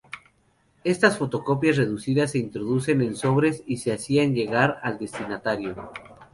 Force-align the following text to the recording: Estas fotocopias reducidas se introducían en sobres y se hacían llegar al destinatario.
Estas 0.83 1.19
fotocopias 1.19 1.77
reducidas 1.77 2.31
se 2.31 2.39
introducían 2.39 3.01
en 3.03 3.15
sobres 3.15 3.61
y 3.67 3.77
se 3.77 3.93
hacían 3.93 4.33
llegar 4.33 4.79
al 4.81 4.97
destinatario. 4.97 5.91